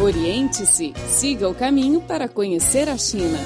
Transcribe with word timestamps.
Oriente-se, 0.00 0.94
siga 1.06 1.46
o 1.46 1.54
caminho 1.54 2.00
para 2.00 2.26
conhecer 2.26 2.88
a 2.88 2.96
China. 2.96 3.38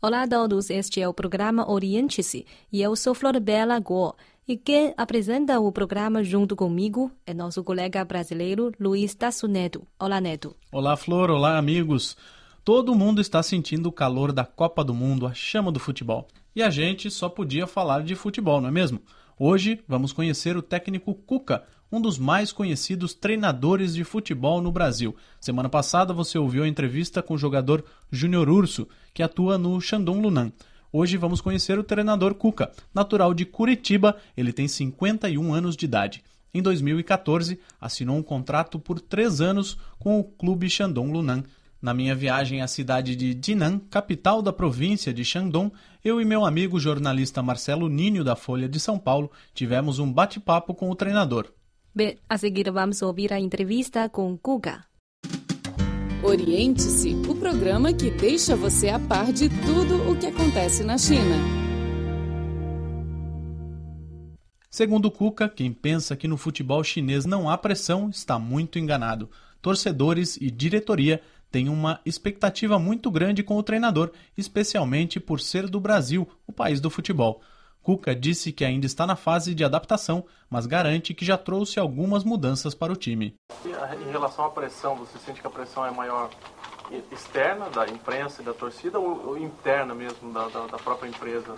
Olá 0.00 0.22
a 0.22 0.26
todos, 0.26 0.70
este 0.70 0.98
é 1.02 1.06
o 1.06 1.12
programa 1.12 1.70
Oriente-se 1.70 2.46
e 2.72 2.80
eu 2.80 2.96
sou 2.96 3.14
Florbela 3.14 3.78
Guo. 3.78 4.14
E 4.48 4.56
quem 4.56 4.94
apresenta 4.96 5.60
o 5.60 5.70
programa 5.70 6.24
junto 6.24 6.56
comigo 6.56 7.12
é 7.26 7.34
nosso 7.34 7.62
colega 7.62 8.02
brasileiro 8.02 8.72
Luiz 8.80 9.14
Tassu 9.14 9.46
Neto. 9.46 9.86
Olá, 10.00 10.18
Neto. 10.18 10.56
Olá, 10.72 10.96
Flor. 10.96 11.30
Olá, 11.30 11.58
amigos. 11.58 12.16
Todo 12.64 12.94
mundo 12.94 13.20
está 13.20 13.42
sentindo 13.42 13.90
o 13.90 13.92
calor 13.92 14.32
da 14.32 14.44
Copa 14.44 14.82
do 14.82 14.94
Mundo, 14.94 15.26
a 15.26 15.34
chama 15.34 15.70
do 15.70 15.78
futebol. 15.78 16.26
E 16.56 16.62
a 16.62 16.70
gente 16.70 17.10
só 17.10 17.28
podia 17.28 17.66
falar 17.66 18.02
de 18.02 18.14
futebol, 18.14 18.58
não 18.58 18.70
é 18.70 18.72
mesmo? 18.72 19.02
Hoje 19.38 19.82
vamos 19.86 20.12
conhecer 20.12 20.56
o 20.56 20.62
técnico 20.62 21.14
Cuca, 21.14 21.64
um 21.92 22.00
dos 22.00 22.18
mais 22.18 22.50
conhecidos 22.50 23.12
treinadores 23.12 23.94
de 23.94 24.02
futebol 24.02 24.62
no 24.62 24.72
Brasil. 24.72 25.14
Semana 25.38 25.68
passada 25.68 26.14
você 26.14 26.38
ouviu 26.38 26.64
a 26.64 26.68
entrevista 26.68 27.22
com 27.22 27.34
o 27.34 27.38
jogador 27.38 27.84
Júnior 28.10 28.48
Urso, 28.48 28.88
que 29.12 29.22
atua 29.22 29.58
no 29.58 29.78
Shandong 29.78 30.22
Lunan. 30.22 30.50
Hoje 30.90 31.18
vamos 31.18 31.42
conhecer 31.42 31.78
o 31.78 31.84
treinador 31.84 32.34
Cuca, 32.34 32.72
natural 32.94 33.34
de 33.34 33.44
Curitiba, 33.44 34.16
ele 34.34 34.54
tem 34.54 34.66
51 34.66 35.52
anos 35.52 35.76
de 35.76 35.84
idade. 35.84 36.24
Em 36.54 36.62
2014, 36.62 37.58
assinou 37.78 38.16
um 38.16 38.22
contrato 38.22 38.78
por 38.78 38.98
três 38.98 39.42
anos 39.42 39.76
com 39.98 40.18
o 40.18 40.24
clube 40.24 40.70
Shandong 40.70 41.12
Lunan. 41.12 41.44
Na 41.80 41.92
minha 41.92 42.14
viagem 42.14 42.62
à 42.62 42.68
cidade 42.68 43.16
de 43.16 43.38
Jinan, 43.42 43.78
capital 43.90 44.40
da 44.40 44.52
província 44.52 45.12
de 45.12 45.24
Shandong, 45.24 45.72
eu 46.02 46.20
e 46.20 46.24
meu 46.24 46.46
amigo 46.46 46.80
jornalista 46.80 47.42
Marcelo 47.42 47.88
Ninho 47.88 48.24
da 48.24 48.36
Folha 48.36 48.68
de 48.68 48.80
São 48.80 48.98
Paulo 48.98 49.30
tivemos 49.54 49.98
um 49.98 50.10
bate-papo 50.10 50.74
com 50.74 50.90
o 50.90 50.94
treinador. 50.94 51.52
Bem, 51.94 52.16
a 52.26 52.38
seguir 52.38 52.70
vamos 52.70 53.02
ouvir 53.02 53.34
a 53.34 53.38
entrevista 53.38 54.08
com 54.08 54.34
Cuca. 54.38 54.82
Oriente-se, 56.24 57.14
o 57.28 57.34
programa 57.34 57.92
que 57.92 58.10
deixa 58.10 58.56
você 58.56 58.88
a 58.88 58.98
par 58.98 59.30
de 59.30 59.50
tudo 59.50 60.10
o 60.10 60.18
que 60.18 60.26
acontece 60.26 60.82
na 60.82 60.96
China. 60.96 61.36
Segundo 64.70 65.10
Cuca, 65.10 65.50
quem 65.50 65.70
pensa 65.70 66.16
que 66.16 66.26
no 66.26 66.38
futebol 66.38 66.82
chinês 66.82 67.26
não 67.26 67.50
há 67.50 67.58
pressão 67.58 68.08
está 68.08 68.38
muito 68.38 68.78
enganado. 68.78 69.28
Torcedores 69.60 70.38
e 70.38 70.50
diretoria 70.50 71.20
têm 71.50 71.68
uma 71.68 72.00
expectativa 72.06 72.78
muito 72.78 73.10
grande 73.10 73.42
com 73.42 73.58
o 73.58 73.62
treinador, 73.62 74.12
especialmente 74.34 75.20
por 75.20 75.40
ser 75.40 75.68
do 75.68 75.78
Brasil, 75.78 76.26
o 76.46 76.52
país 76.52 76.80
do 76.80 76.88
futebol. 76.88 77.42
Cuca 77.82 78.14
disse 78.14 78.52
que 78.52 78.64
ainda 78.64 78.86
está 78.86 79.06
na 79.06 79.16
fase 79.16 79.54
de 79.54 79.64
adaptação, 79.64 80.24
mas 80.48 80.66
garante 80.66 81.12
que 81.12 81.24
já 81.24 81.36
trouxe 81.36 81.80
algumas 81.80 82.22
mudanças 82.22 82.74
para 82.74 82.92
o 82.92 82.96
time. 82.96 83.34
Em 83.64 84.10
relação 84.10 84.44
à 84.44 84.50
pressão, 84.50 84.94
você 84.94 85.18
sente 85.18 85.40
que 85.40 85.46
a 85.46 85.50
pressão 85.50 85.84
é 85.84 85.90
maior 85.90 86.30
externa 87.10 87.68
da 87.70 87.86
imprensa 87.86 88.42
e 88.42 88.44
da 88.44 88.52
torcida 88.52 88.98
ou 88.98 89.36
interna 89.38 89.94
mesmo 89.94 90.32
da, 90.32 90.48
da, 90.48 90.66
da 90.66 90.78
própria 90.78 91.08
empresa? 91.08 91.54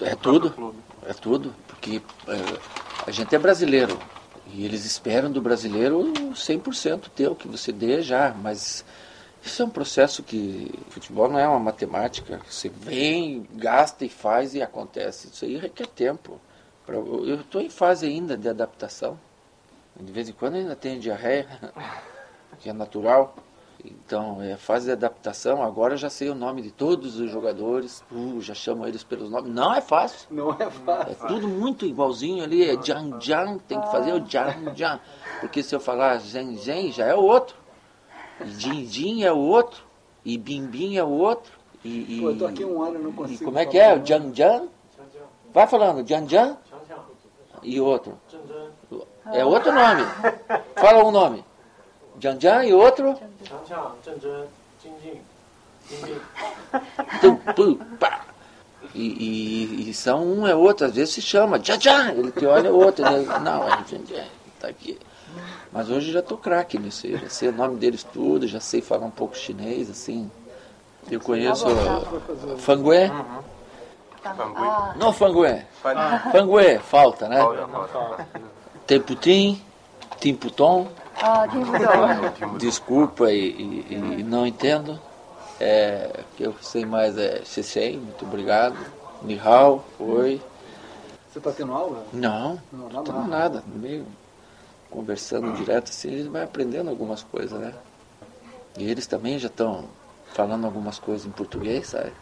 É 0.00 0.14
tudo, 0.14 0.74
é 1.06 1.12
tudo, 1.12 1.54
porque 1.66 2.02
é, 2.26 2.58
a 3.06 3.10
gente 3.10 3.34
é 3.34 3.38
brasileiro 3.38 3.98
e 4.46 4.64
eles 4.64 4.84
esperam 4.84 5.30
do 5.30 5.40
brasileiro 5.40 6.12
100% 6.32 7.08
teu, 7.14 7.34
que 7.34 7.48
você 7.48 7.72
dê 7.72 8.02
já, 8.02 8.34
mas 8.42 8.84
isso 9.44 9.62
é 9.62 9.64
um 9.64 9.70
processo 9.70 10.22
que 10.22 10.72
futebol 10.90 11.28
não 11.28 11.38
é 11.38 11.48
uma 11.48 11.58
matemática. 11.58 12.40
Você 12.48 12.68
vem, 12.68 13.46
gasta 13.54 14.04
e 14.04 14.08
faz 14.08 14.54
e 14.54 14.62
acontece. 14.62 15.28
Isso 15.28 15.44
aí 15.44 15.56
requer 15.56 15.86
tempo. 15.88 16.40
Eu 16.86 17.40
estou 17.40 17.60
em 17.60 17.70
fase 17.70 18.06
ainda 18.06 18.36
de 18.36 18.48
adaptação. 18.48 19.18
De 19.98 20.12
vez 20.12 20.28
em 20.28 20.32
quando 20.32 20.54
ainda 20.54 20.76
tenho 20.76 21.00
diarreia, 21.00 21.46
que 22.60 22.70
é 22.70 22.72
natural. 22.72 23.34
Então, 23.84 24.40
é 24.40 24.56
fase 24.56 24.86
de 24.86 24.92
adaptação. 24.92 25.60
Agora 25.60 25.96
já 25.96 26.08
sei 26.08 26.30
o 26.30 26.36
nome 26.36 26.62
de 26.62 26.70
todos 26.70 27.18
os 27.18 27.28
jogadores. 27.28 28.04
Uh, 28.12 28.40
já 28.40 28.54
chamo 28.54 28.86
eles 28.86 29.02
pelos 29.02 29.28
nomes. 29.28 29.52
Não 29.52 29.74
é 29.74 29.80
fácil. 29.80 30.28
Não 30.30 30.52
é 30.52 30.70
fácil. 30.70 31.12
É 31.12 31.28
tudo 31.28 31.48
muito 31.48 31.84
igualzinho 31.84 32.44
ali. 32.44 32.62
É 32.62 32.80
Jiang 32.80 33.16
Jiang, 33.20 33.58
tem 33.66 33.80
que 33.80 33.90
fazer 33.90 34.12
o 34.12 34.24
Jiang 34.24 34.76
Jiang. 34.76 35.00
Porque 35.40 35.64
se 35.64 35.74
eu 35.74 35.80
falar 35.80 36.18
Zhen 36.18 36.56
Zhen, 36.56 36.92
já 36.92 37.06
é 37.06 37.14
o 37.14 37.22
outro. 37.22 37.61
Din 38.40 39.22
é 39.22 39.32
o 39.32 39.38
outro, 39.38 39.82
e 40.24 40.38
Bimbim 40.38 40.96
é 40.96 41.04
o 41.04 41.08
outro. 41.08 41.52
E, 41.84 42.20
Pô, 42.20 42.30
eu 42.30 42.38
tô 42.38 42.46
aqui 42.46 42.64
um 42.64 42.82
ano 42.82 43.00
e 43.00 43.02
não 43.02 43.12
consigo. 43.12 43.42
E 43.42 43.44
como 43.44 43.58
é 43.58 43.66
que 43.66 43.78
é? 43.78 43.94
O 43.94 44.04
Jan 44.04 44.32
Jan? 44.32 44.68
Vai 45.52 45.66
falando, 45.66 46.06
Jan 46.06 46.26
Jan? 46.28 46.56
E 47.62 47.80
outro? 47.80 48.18
É 49.26 49.44
outro 49.44 49.72
nome. 49.72 50.02
Fala 50.76 51.04
um 51.04 51.10
nome. 51.10 51.44
Jan 52.20 52.38
Jan 52.38 52.64
e 52.64 52.72
outro? 52.72 53.18
E, 58.94 59.00
e, 59.00 59.90
e, 59.90 59.94
são 59.94 60.22
um 60.22 60.46
é 60.46 60.54
outro, 60.54 60.86
às 60.86 60.94
vezes 60.94 61.14
se 61.14 61.22
chama 61.22 61.58
Jan 61.58 61.80
Jan, 61.80 62.12
ele 62.12 62.30
te 62.30 62.44
olha 62.44 62.72
o 62.72 62.76
outro, 62.76 63.06
ele, 63.06 63.24
não, 63.40 63.64
é 63.66 63.84
Jan 63.88 64.04
Jan, 64.06 64.24
tá 64.60 64.68
aqui. 64.68 64.98
Mas 65.72 65.88
hoje 65.90 66.12
já 66.12 66.20
estou 66.20 66.36
craque 66.36 66.78
nisso 66.78 67.06
aí, 67.06 67.16
já 67.16 67.28
sei 67.28 67.48
o 67.48 67.52
nome 67.52 67.76
deles 67.76 68.04
tudo, 68.04 68.46
já 68.46 68.60
sei 68.60 68.80
falar 68.80 69.06
um 69.06 69.10
pouco 69.10 69.36
chinês, 69.36 69.90
assim. 69.90 70.30
Eu 71.10 71.20
conheço 71.20 71.66
uh, 71.66 72.58
Fangue. 72.58 73.10
Não 74.96 75.12
Fangue. 75.12 75.64
Fangue, 76.30 76.78
falta, 76.78 77.28
né? 77.28 77.40
Temputim, 78.86 79.60
Timputom. 80.20 80.88
Desculpa 82.58 83.30
e, 83.30 83.50
e, 83.50 83.86
e, 84.20 84.22
não 84.22 84.46
entendo. 84.46 84.98
É, 85.60 86.20
o 86.20 86.36
que 86.36 86.42
eu 86.44 86.54
sei 86.60 86.84
mais 86.84 87.16
é 87.16 87.42
Cecei, 87.44 87.96
muito 87.96 88.24
obrigado. 88.24 88.76
Nihao, 89.22 89.84
oi. 89.98 90.40
Você 91.30 91.38
está 91.38 91.52
tendo 91.52 91.72
aula? 91.72 92.04
Não, 92.12 92.60
não, 92.72 92.88
não, 92.88 93.02
não 93.02 93.26
nada. 93.26 93.62
Meio 93.66 94.06
conversando 94.92 95.52
direto 95.54 95.88
assim, 95.88 96.10
gente 96.10 96.28
vai 96.28 96.42
aprendendo 96.42 96.90
algumas 96.90 97.22
coisas, 97.22 97.58
né? 97.58 97.74
E 98.78 98.88
eles 98.90 99.06
também 99.06 99.38
já 99.38 99.48
estão 99.48 99.88
falando 100.34 100.64
algumas 100.64 100.98
coisas 100.98 101.26
em 101.26 101.30
português, 101.30 101.88
sabe? 101.88 102.12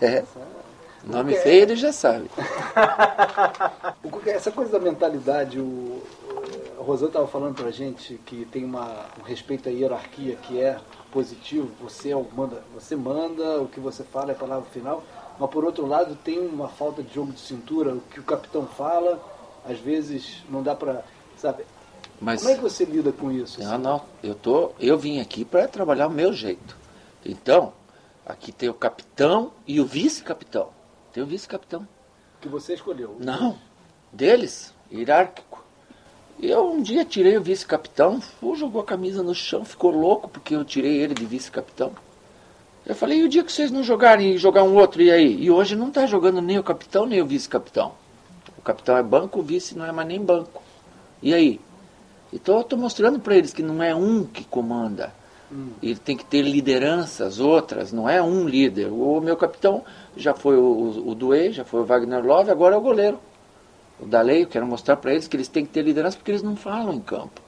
É. 0.00 0.24
Nome 1.04 1.34
é... 1.34 1.40
feio 1.40 1.62
ele 1.62 1.76
já 1.76 1.92
sabe. 1.92 2.28
Essa 4.26 4.50
coisa 4.50 4.72
da 4.72 4.80
mentalidade, 4.80 5.60
o, 5.60 6.02
o 6.78 6.82
Rosana 6.82 7.08
estava 7.08 7.28
falando 7.28 7.54
pra 7.54 7.70
gente 7.70 8.14
que 8.26 8.44
tem 8.46 8.64
uma, 8.64 9.06
um 9.18 9.22
respeito 9.22 9.68
à 9.68 9.72
hierarquia 9.72 10.34
que 10.36 10.60
é 10.60 10.78
positivo, 11.12 11.70
você 11.80 12.12
é 12.12 12.26
manda, 12.36 12.62
você 12.74 12.96
manda, 12.96 13.62
o 13.62 13.68
que 13.68 13.78
você 13.78 14.02
fala 14.02 14.32
é 14.32 14.34
a 14.34 14.38
palavra 14.38 14.68
final, 14.70 15.02
mas 15.38 15.50
por 15.50 15.64
outro 15.64 15.86
lado 15.86 16.16
tem 16.16 16.38
uma 16.38 16.68
falta 16.68 17.02
de 17.02 17.14
jogo 17.14 17.32
de 17.32 17.40
cintura, 17.40 17.94
o 17.94 18.00
que 18.00 18.18
o 18.18 18.24
capitão 18.24 18.66
fala, 18.66 19.20
às 19.64 19.78
vezes 19.78 20.42
não 20.50 20.62
dá 20.62 20.74
para, 20.74 21.04
sabe, 21.36 21.64
mas, 22.20 22.40
Como 22.40 22.52
é 22.52 22.56
que 22.56 22.62
você 22.62 22.84
lida 22.84 23.12
com 23.12 23.30
isso? 23.30 23.60
Não, 23.60 23.74
assim? 23.74 23.82
não. 23.82 24.02
Eu, 24.22 24.34
tô, 24.34 24.72
eu 24.80 24.98
vim 24.98 25.20
aqui 25.20 25.44
para 25.44 25.68
trabalhar 25.68 26.06
o 26.06 26.10
meu 26.10 26.32
jeito. 26.32 26.76
Então, 27.24 27.72
aqui 28.24 28.52
tem 28.52 28.68
o 28.68 28.74
capitão 28.74 29.52
e 29.66 29.80
o 29.80 29.84
vice-capitão. 29.84 30.70
Tem 31.12 31.22
o 31.22 31.26
vice-capitão. 31.26 31.86
Que 32.40 32.48
você 32.48 32.74
escolheu? 32.74 33.16
Não. 33.18 33.58
Deles, 34.12 34.72
hierárquico. 34.90 35.64
Eu 36.40 36.70
um 36.70 36.82
dia 36.82 37.04
tirei 37.04 37.36
o 37.36 37.42
vice-capitão, 37.42 38.20
jogou 38.54 38.82
a 38.82 38.84
camisa 38.84 39.22
no 39.22 39.34
chão, 39.34 39.64
ficou 39.64 39.90
louco 39.90 40.28
porque 40.28 40.54
eu 40.54 40.64
tirei 40.64 40.98
ele 40.98 41.14
de 41.14 41.24
vice-capitão. 41.24 41.92
Eu 42.84 42.94
falei, 42.94 43.18
e 43.18 43.24
o 43.24 43.28
dia 43.28 43.42
que 43.42 43.50
vocês 43.50 43.70
não 43.70 43.82
jogarem 43.82 44.34
e 44.34 44.38
jogar 44.38 44.62
um 44.62 44.76
outro, 44.76 45.02
e 45.02 45.10
aí? 45.10 45.42
E 45.42 45.50
hoje 45.50 45.74
não 45.74 45.88
está 45.88 46.06
jogando 46.06 46.40
nem 46.40 46.58
o 46.58 46.62
capitão 46.62 47.04
nem 47.04 47.20
o 47.20 47.26
vice-capitão. 47.26 47.94
O 48.56 48.62
capitão 48.62 48.96
é 48.96 49.02
banco, 49.02 49.40
o 49.40 49.42
vice 49.42 49.76
não 49.76 49.84
é 49.86 49.92
mais 49.92 50.06
nem 50.06 50.22
banco. 50.22 50.62
E 51.22 51.34
aí? 51.34 51.60
Então 52.32 52.56
eu 52.56 52.60
estou 52.62 52.78
mostrando 52.78 53.18
para 53.20 53.36
eles 53.36 53.52
que 53.52 53.62
não 53.62 53.82
é 53.82 53.94
um 53.94 54.24
que 54.24 54.44
comanda. 54.44 55.12
Hum. 55.50 55.70
Ele 55.82 55.96
tem 55.96 56.16
que 56.16 56.24
ter 56.24 56.42
lideranças 56.42 57.38
outras, 57.38 57.92
não 57.92 58.08
é 58.08 58.20
um 58.20 58.48
líder. 58.48 58.90
O 58.92 59.20
meu 59.20 59.36
capitão 59.36 59.84
já 60.16 60.34
foi 60.34 60.56
o, 60.56 60.62
o, 60.62 61.10
o 61.10 61.14
Duê, 61.14 61.52
já 61.52 61.64
foi 61.64 61.80
o 61.80 61.84
Wagner 61.84 62.24
Love, 62.24 62.50
agora 62.50 62.74
é 62.74 62.78
o 62.78 62.82
goleiro. 62.82 63.20
O 64.00 64.06
Dalei, 64.06 64.42
eu 64.42 64.46
quero 64.46 64.66
mostrar 64.66 64.96
para 64.96 65.12
eles 65.12 65.26
que 65.28 65.36
eles 65.36 65.48
têm 65.48 65.64
que 65.64 65.72
ter 65.72 65.82
liderança 65.82 66.16
porque 66.16 66.30
eles 66.30 66.42
não 66.42 66.56
falam 66.56 66.92
em 66.92 67.00
campo. 67.00 67.40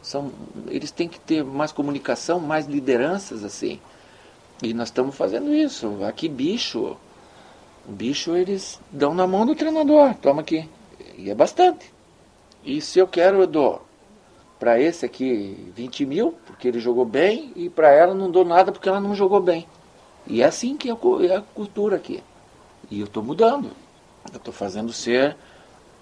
São, 0.00 0.32
eles 0.68 0.90
têm 0.90 1.08
que 1.08 1.20
ter 1.20 1.44
mais 1.44 1.72
comunicação, 1.72 2.40
mais 2.40 2.66
lideranças 2.66 3.44
assim. 3.44 3.78
E 4.62 4.72
nós 4.72 4.88
estamos 4.88 5.14
fazendo 5.14 5.52
isso. 5.52 6.02
Aqui, 6.04 6.28
bicho, 6.28 6.96
bicho 7.86 8.34
eles 8.34 8.80
dão 8.90 9.12
na 9.12 9.26
mão 9.26 9.44
do 9.44 9.54
treinador. 9.54 10.14
Toma 10.14 10.40
aqui. 10.40 10.66
E 11.18 11.30
é 11.30 11.34
bastante. 11.34 11.92
E 12.64 12.80
se 12.80 12.98
eu 12.98 13.06
quero, 13.06 13.40
eu 13.40 13.46
dou 13.46 13.89
para 14.60 14.78
esse 14.78 15.06
aqui 15.06 15.72
20 15.74 16.04
mil, 16.04 16.34
porque 16.44 16.68
ele 16.68 16.78
jogou 16.78 17.06
bem, 17.06 17.50
e 17.56 17.70
para 17.70 17.90
ela 17.90 18.14
não 18.14 18.30
dou 18.30 18.44
nada 18.44 18.70
porque 18.70 18.90
ela 18.90 19.00
não 19.00 19.14
jogou 19.14 19.40
bem. 19.40 19.66
E 20.26 20.42
é 20.42 20.44
assim 20.44 20.76
que 20.76 20.90
é 20.90 20.92
a 20.92 21.40
cultura 21.40 21.96
aqui. 21.96 22.22
E 22.90 23.00
eu 23.00 23.06
estou 23.06 23.22
mudando. 23.22 23.70
Eu 24.30 24.36
estou 24.36 24.52
fazendo 24.52 24.92
ser, 24.92 25.34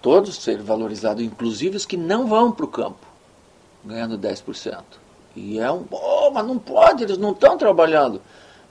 todos 0.02 0.34
ser 0.37 0.60
valorizados, 0.60 1.22
inclusive 1.22 1.76
os 1.76 1.87
que 1.87 1.96
não 1.96 2.26
vão 2.26 2.50
para 2.50 2.64
o 2.64 2.69
campo. 2.69 3.06
ganhando 3.84 4.19
10%. 4.19 4.82
E 5.37 5.60
é 5.60 5.70
um, 5.70 5.84
oh, 5.93 6.31
mas 6.32 6.44
não 6.44 6.58
pode, 6.58 7.05
eles 7.05 7.16
não 7.16 7.31
estão 7.31 7.56
trabalhando. 7.56 8.20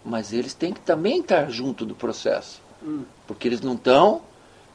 Mas 0.03 0.33
eles 0.33 0.53
têm 0.53 0.73
que 0.73 0.81
também 0.81 1.21
estar 1.21 1.49
junto 1.49 1.85
do 1.85 1.95
processo. 1.95 2.61
Hum. 2.83 3.03
Porque 3.25 3.47
eles 3.47 3.61
não 3.61 3.73
estão, 3.75 4.21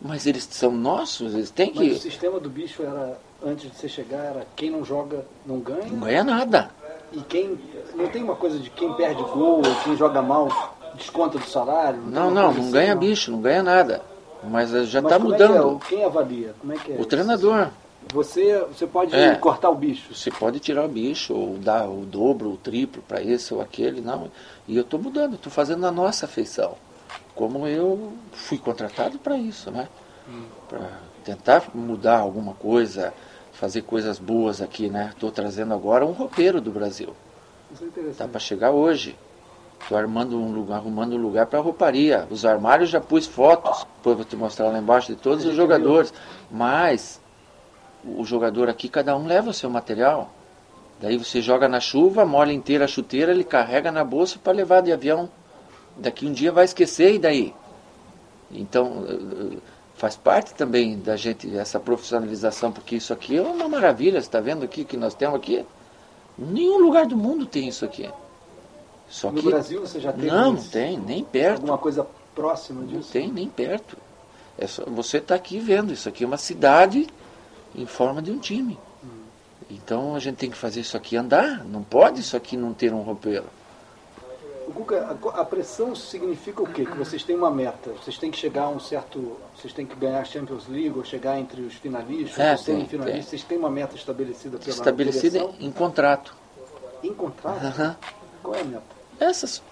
mas 0.03 0.27
eles 0.27 0.45
são 0.51 0.73
nossos, 0.73 1.35
eles 1.35 1.51
têm 1.51 1.73
Mas 1.75 1.87
o 1.87 1.91
que. 1.91 1.99
sistema 2.01 2.39
do 2.41 2.51
bicho 2.51 2.83
era, 2.83 3.19
antes 3.45 3.71
de 3.71 3.77
você 3.77 3.89
chegar, 3.89 4.19
era 4.25 4.47
quem 4.57 4.71
não 4.71 4.85
joga 4.85 5.25
não 5.47 5.59
ganha. 5.61 5.87
Não 5.91 6.01
ganha 6.01 6.25
nada. 6.25 6.71
E 7.13 7.21
quem. 7.21 7.59
Não 7.95 8.09
tem 8.09 8.23
uma 8.23 8.35
coisa 8.37 8.59
de 8.59 8.71
quem 8.71 8.93
perde 8.95 9.23
gol, 9.23 9.59
ou 9.59 9.75
quem 9.85 9.97
joga 9.97 10.21
mal, 10.23 10.49
desconta 10.95 11.39
do 11.39 11.47
salário? 11.47 12.01
Não, 12.03 12.31
não, 12.31 12.45
coisa 12.47 12.59
não 12.59 12.63
assim, 12.63 12.71
ganha 12.73 12.95
bicho, 12.97 13.31
não 13.31 13.41
ganha 13.41 13.63
nada. 13.63 14.03
Mas 14.45 14.71
já 14.89 14.99
está 14.99 14.99
é 14.99 15.03
que 15.03 15.15
é? 15.15 15.19
mudando. 15.19 15.77
O- 15.77 15.79
Quem 15.79 16.05
avalia? 16.05 16.55
Como 16.61 16.73
é 16.73 16.77
que 16.77 16.91
é? 16.93 16.97
O 16.97 17.01
isso? 17.01 17.09
treinador. 17.09 17.69
Você, 18.13 18.59
você 18.67 18.85
pode 18.87 19.15
É. 19.15 19.37
cortar 19.37 19.71
o 19.71 19.75
bicho. 19.77 20.13
Você 20.13 20.29
pode 20.33 20.59
tirar 20.59 20.85
o 20.85 20.89
bicho, 20.89 21.33
ou 21.33 21.57
dar 21.59 21.89
o 21.89 22.05
dobro, 22.05 22.51
o 22.51 22.57
triplo 22.57 23.01
para 23.07 23.23
esse 23.23 23.55
ou 23.55 23.61
aquele, 23.61 24.01
não. 24.01 24.29
E 24.67 24.77
eu 24.77 24.83
estou 24.83 24.99
mudando, 25.01 25.35
estou 25.37 25.53
fazendo 25.53 25.87
a 25.87 25.93
nossa 25.93 26.27
feição. 26.27 26.75
Como 27.35 27.67
eu 27.67 28.13
fui 28.33 28.59
contratado 28.59 29.19
para 29.19 29.37
isso, 29.37 29.71
né? 29.71 29.89
Para 30.69 30.91
tentar 31.25 31.65
mudar 31.75 32.19
alguma 32.19 32.55
coisa, 32.55 33.13
fazer 33.53 33.83
coisas 33.83 34.19
boas 34.19 34.61
aqui, 34.61 34.89
né? 34.89 35.11
Estou 35.15 35.31
trazendo 35.31 35.73
agora 35.75 36.05
um 36.05 36.13
roupeiro 36.13 36.61
do 36.61 36.71
Brasil. 36.71 37.15
Isso 37.73 37.85
é 37.85 38.13
Tá 38.13 38.29
para 38.29 38.41
chegar 38.41 38.71
hoje. 38.71 39.17
Estou 39.81 39.99
armando 39.99 40.39
um 40.39 40.53
lugar, 40.53 40.77
arrumando 40.77 41.15
um 41.15 41.21
lugar 41.21 41.47
para 41.47 41.59
rouparia. 41.59 42.27
Os 42.31 42.45
armários 42.45 42.91
já 42.91 43.01
pus 43.01 43.27
fotos. 43.27 43.87
Depois 43.97 44.17
vou 44.17 44.25
te 44.25 44.37
mostrar 44.37 44.69
lá 44.69 44.79
embaixo 44.79 45.09
de 45.09 45.21
todos 45.21 45.45
os 45.45 45.55
jogadores. 45.55 46.15
Mas 46.51 47.21
o 48.05 48.25
jogador 48.25 48.69
aqui, 48.69 48.89
cada 48.89 49.17
um 49.17 49.27
leva 49.27 49.51
o 49.51 49.55
seu 49.55 49.69
material. 49.69 50.31
Daí 51.01 51.19
você 51.19 51.43
joga 51.43 51.69
na 51.69 51.81
chuva, 51.81 52.25
molha 52.25 52.53
inteira 52.53 52.85
a 52.85 52.89
chuteira, 52.89 53.33
ele 53.33 53.43
carrega 53.43 53.91
na 53.91 54.05
bolsa 54.05 54.39
para 54.39 54.53
levar 54.53 54.83
de 54.83 54.93
avião. 54.93 55.29
Daqui 56.03 56.27
um 56.27 56.33
dia 56.33 56.51
vai 56.53 56.65
esquecer 56.65 57.15
e 57.15 57.19
daí? 57.19 57.55
Então 58.51 59.05
eh, 59.09 59.55
eh, 59.55 59.59
faz 59.95 60.17
parte 60.17 60.53
também 60.55 60.99
da 60.99 61.17
gente 61.17 61.57
essa 61.57 61.79
profissionalização, 61.81 62.73
porque 62.73 62.97
isso 62.97 63.13
aqui 63.13 63.37
é 63.37 63.43
uma 63.43 63.69
maravilha. 63.69 64.21
Você 64.21 64.27
está 64.27 64.41
vendo 64.41 64.65
aqui 64.65 64.85
que 64.85 64.97
nós 64.97 65.15
temos 65.15 65.37
aqui? 65.37 65.65
Nenhum 66.37 66.79
lugar 66.79 67.07
do 67.07 67.17
mundo 67.17 67.47
tem 67.47 67.69
isso 67.69 67.85
aqui. 67.85 68.09
Só 69.09 69.31
No 69.31 69.41
que 69.43 69.49
Brasil 69.49 69.81
você 69.81 70.01
já 70.01 70.13
teve 70.13 70.27
não, 70.31 70.55
não 70.55 70.63
tem, 70.63 70.99
nem 70.99 71.23
perto. 71.23 71.57
alguma 71.61 71.79
coisa 71.79 72.07
próxima 72.35 72.81
Não 72.81 72.89
disso? 72.89 73.13
tem 73.13 73.31
nem 73.31 73.49
perto. 73.49 73.97
É 74.59 74.67
só, 74.67 74.85
você 74.87 75.19
está 75.19 75.35
aqui 75.35 75.59
vendo, 75.59 75.93
isso 75.93 76.09
aqui 76.09 76.25
é 76.25 76.27
uma 76.27 76.39
cidade 76.39 77.07
em 77.75 77.87
forma 77.87 78.21
de 78.23 78.31
um 78.31 78.39
time. 78.39 78.79
Então 79.71 80.15
a 80.15 80.19
gente 80.19 80.37
tem 80.37 80.51
que 80.51 80.57
fazer 80.57 80.81
isso 80.81 80.97
aqui 80.97 81.17
andar. 81.17 81.65
Não 81.65 81.83
pode 81.83 82.21
isso 82.21 82.37
aqui 82.37 82.57
não 82.57 82.73
ter 82.75 82.93
um 82.93 83.03
roupeiro. 83.03 83.45
Cuca, 84.73 85.17
a 85.35 85.45
pressão 85.45 85.95
significa 85.95 86.63
o 86.63 86.67
quê? 86.67 86.85
Que 86.87 86.97
vocês 86.97 87.23
têm 87.23 87.37
uma 87.37 87.51
meta, 87.51 87.91
vocês 87.93 88.17
têm 88.19 88.31
que 88.31 88.39
chegar 88.39 88.63
a 88.65 88.69
um 88.69 88.79
certo. 88.81 89.37
Vocês 89.57 89.73
têm 89.73 89.85
que 89.87 89.95
ganhar 89.97 90.21
a 90.21 90.25
Champions 90.25 90.67
League 90.69 90.93
ou 90.97 91.05
chegar 91.05 91.39
entre 91.39 91.61
os 91.63 91.75
finalistas, 91.75 92.39
É, 92.39 92.55
os 92.55 92.63
tem, 92.63 92.85
tem. 92.87 93.23
Vocês 93.23 93.43
têm 93.45 93.59
uma 93.59 93.71
meta 93.71 93.97
estabelecida 93.97 94.59
pela 94.59 94.71
Estabelecida 94.71 95.39
direção? 95.41 95.55
em 95.61 95.71
contrato. 95.73 96.35
em 97.03 97.13
contrato? 97.15 97.65
Aham. 97.65 97.97
Qual 98.43 98.55
é 98.55 98.61
a 98.61 98.65
meta? 98.65 98.83
Essas, 99.21 99.63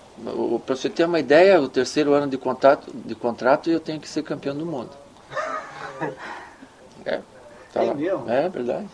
para 0.67 0.77
você 0.77 0.89
ter 0.91 1.05
uma 1.05 1.19
ideia, 1.19 1.61
o 1.61 1.69
terceiro 1.69 2.13
ano 2.13 2.29
de 2.29 2.37
contrato, 2.39 2.91
de 2.95 3.15
contrato 3.15 3.71
eu 3.71 3.81
tenho 3.81 4.01
que 4.01 4.09
ser 4.09 4.23
campeão 4.23 4.57
do 4.57 4.67
mundo. 4.67 4.91
É, 7.05 7.21
tá 7.73 7.83
É 7.83 7.87
lá. 7.87 7.95
mesmo? 7.95 8.29
É 8.31 8.49
verdade. 8.49 8.89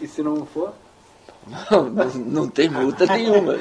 E 0.00 0.06
se 0.08 0.22
não 0.22 0.44
for? 0.46 0.72
Não, 1.46 1.84
não, 1.90 2.04
não 2.06 2.48
tem 2.48 2.68
multa 2.68 3.04
nenhuma. 3.06 3.54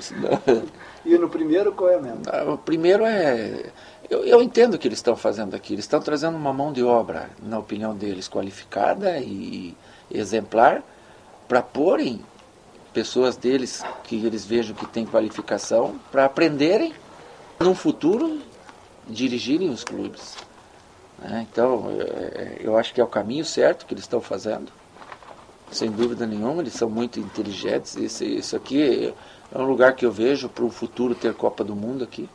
Senão, 0.00 0.40
senão- 0.40 0.62
E 1.04 1.16
no 1.18 1.28
primeiro, 1.28 1.72
qual 1.72 1.90
é 1.90 1.96
a 1.96 2.00
meta? 2.00 2.30
Ah, 2.32 2.52
O 2.52 2.58
primeiro 2.58 3.04
é. 3.04 3.70
Eu, 4.08 4.24
eu 4.24 4.40
entendo 4.42 4.74
o 4.74 4.78
que 4.78 4.86
eles 4.86 4.98
estão 4.98 5.16
fazendo 5.16 5.54
aqui. 5.56 5.72
Eles 5.72 5.84
estão 5.84 6.00
trazendo 6.00 6.36
uma 6.36 6.52
mão 6.52 6.72
de 6.72 6.82
obra, 6.84 7.30
na 7.42 7.58
opinião 7.58 7.94
deles, 7.94 8.28
qualificada 8.28 9.18
e 9.18 9.76
exemplar, 10.10 10.82
para 11.48 11.60
porem 11.62 12.20
pessoas 12.92 13.36
deles 13.36 13.82
que 14.04 14.24
eles 14.24 14.44
vejam 14.44 14.74
que 14.74 14.86
têm 14.86 15.04
qualificação, 15.04 15.96
para 16.12 16.24
aprenderem, 16.24 16.94
num 17.60 17.74
futuro, 17.74 18.40
dirigirem 19.08 19.68
os 19.70 19.82
clubes. 19.84 20.36
né? 21.18 21.46
Então, 21.50 21.86
é, 22.00 22.56
eu 22.60 22.76
acho 22.78 22.94
que 22.94 23.00
é 23.00 23.04
o 23.04 23.08
caminho 23.08 23.44
certo 23.44 23.84
que 23.86 23.92
eles 23.94 24.04
estão 24.04 24.20
fazendo. 24.20 24.70
Sem 25.76 25.90
dúvida 25.90 26.26
nenhuma, 26.26 26.62
eles 26.62 26.72
são 26.72 26.88
muito 26.88 27.20
inteligentes. 27.20 27.96
Isso 27.96 28.56
aqui 28.56 29.12
é 29.52 29.58
um 29.58 29.66
lugar 29.66 29.94
que 29.94 30.06
eu 30.06 30.10
vejo 30.10 30.48
para 30.48 30.64
o 30.64 30.70
futuro 30.70 31.14
ter 31.14 31.34
Copa 31.34 31.62
do 31.62 31.76
Mundo 31.76 32.02
aqui. 32.02 32.30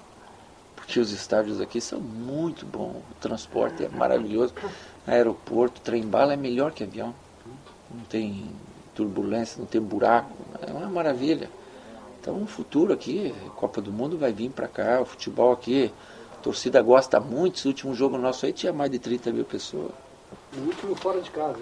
Porque 0.76 1.00
os 1.00 1.12
estádios 1.12 1.60
aqui 1.60 1.82
são 1.82 2.00
muito 2.00 2.68
bons. 2.68 2.98
O 2.98 3.16
transporte 3.20 3.84
é 3.84 3.90
maravilhoso. 3.90 4.54
Aeroporto, 5.08 5.82
trem-bala 5.82 6.34
é 6.34 6.36
melhor 6.36 6.72
que 6.72 6.84
avião. 6.84 7.16
Não 7.90 8.04
tem 8.06 8.46
turbulência, 8.94 9.58
não 9.58 9.66
tem 9.66 9.82
buraco. 9.82 10.38
É 10.62 10.72
uma 10.72 10.86
maravilha. 10.86 11.50
Então, 12.20 12.44
o 12.44 12.46
futuro 12.46 12.94
aqui, 12.94 13.34
Copa 13.56 13.82
do 13.82 13.92
Mundo 13.92 14.20
vai 14.20 14.32
vir 14.32 14.52
para 14.52 14.68
cá. 14.68 15.02
O 15.02 15.06
futebol 15.06 15.52
aqui, 15.52 15.92
a 16.32 16.44
torcida 16.44 16.80
gosta 16.80 17.20
muito. 17.20 17.58
Esse 17.58 17.68
último 17.68 17.96
jogo 17.96 18.20
nosso 18.20 18.46
aí 18.46 18.54
tinha 18.54 18.72
mais 18.72 18.92
de 18.92 19.00
30 19.00 19.32
mil 19.32 19.46
pessoas 19.46 19.92
O 20.56 20.60
último 20.60 20.96
fora 20.96 21.20
de 21.20 21.32
casa. 21.32 21.58